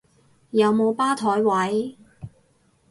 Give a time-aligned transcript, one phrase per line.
[0.49, 1.95] 有冇吧枱位？